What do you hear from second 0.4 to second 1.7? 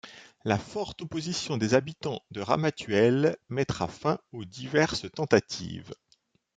La forte opposition